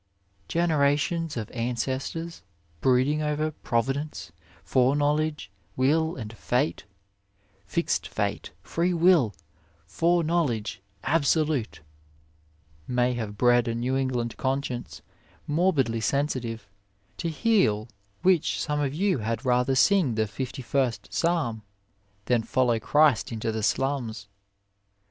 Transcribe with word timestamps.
Generations 0.47 1.37
of 1.37 1.51
an 1.51 1.75
cestors, 1.75 2.41
brooding 2.79 3.21
over 3.21 3.51
"Pro 3.51 3.81
vidence, 3.83 4.31
Foreknowledge, 4.63 5.51
Will 5.75 6.15
and 6.15 6.33
Fate 6.35 6.85
Fixed 7.67 8.07
fate, 8.07 8.49
free 8.63 8.95
will, 8.95 9.35
foreknowledge, 9.85 10.81
absolute," 11.03 11.81
may 12.87 13.13
24 13.13 13.13
OF 13.13 13.17
LIFE 13.17 13.17
have 13.27 13.37
bred 13.37 13.67
a 13.67 13.75
New 13.75 13.95
England 13.95 14.37
conscience, 14.37 15.03
morbidly 15.45 16.01
sensitive, 16.01 16.67
to 17.17 17.29
heal 17.29 17.87
which 18.23 18.59
some 18.59 18.79
of 18.79 18.95
you 18.95 19.19
had 19.19 19.45
rather 19.45 19.75
sing 19.75 20.15
the 20.15 20.23
5ist 20.23 21.13
Psalm 21.13 21.61
than 22.25 22.41
follow 22.41 22.79
Christ 22.79 23.31
into 23.31 23.51
the 23.51 23.61
slums. 23.61 24.27